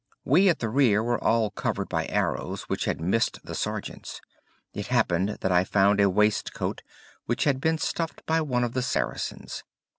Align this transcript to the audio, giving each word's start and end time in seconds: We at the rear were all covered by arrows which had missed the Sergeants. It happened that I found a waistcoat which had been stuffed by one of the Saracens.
We 0.25 0.49
at 0.49 0.57
the 0.57 0.69
rear 0.69 1.03
were 1.03 1.23
all 1.23 1.51
covered 1.51 1.87
by 1.87 2.07
arrows 2.07 2.63
which 2.63 2.85
had 2.85 2.99
missed 2.99 3.37
the 3.43 3.53
Sergeants. 3.53 4.19
It 4.73 4.87
happened 4.87 5.37
that 5.41 5.51
I 5.51 5.63
found 5.63 5.99
a 6.01 6.09
waistcoat 6.09 6.81
which 7.27 7.43
had 7.43 7.61
been 7.61 7.77
stuffed 7.77 8.25
by 8.25 8.41
one 8.41 8.63
of 8.63 8.73
the 8.73 8.81
Saracens. 8.81 9.63